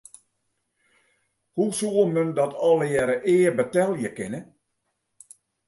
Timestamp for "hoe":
1.57-1.67